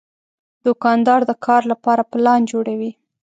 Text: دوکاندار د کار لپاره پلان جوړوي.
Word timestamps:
دوکاندار 0.65 1.21
د 1.29 1.31
کار 1.45 1.61
لپاره 1.71 2.07
پلان 2.11 2.41
جوړوي. 2.51 2.91